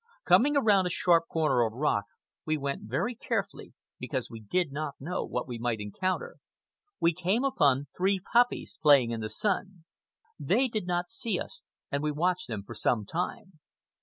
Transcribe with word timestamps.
Coming 0.25 0.57
around 0.57 0.87
a 0.87 0.89
sharp 0.89 1.27
corner 1.27 1.61
of 1.63 1.73
rock 1.73 2.05
(we 2.43 2.57
went 2.57 2.89
very 2.89 3.13
carefully, 3.13 3.73
because 3.99 4.31
we 4.31 4.39
did 4.39 4.71
not 4.71 4.95
know 4.99 5.23
what 5.23 5.47
we 5.47 5.59
might 5.59 5.79
encounter), 5.79 6.37
we 6.99 7.13
came 7.13 7.43
upon 7.43 7.85
three 7.95 8.19
puppies 8.19 8.79
playing 8.81 9.11
in 9.11 9.19
the 9.21 9.29
sun. 9.29 9.83
They 10.39 10.67
did 10.67 10.87
not 10.87 11.09
see 11.09 11.39
us, 11.39 11.61
and 11.91 12.01
we 12.01 12.11
watched 12.11 12.47
them 12.47 12.63
for 12.63 12.73
some 12.73 13.05
time. 13.05 13.59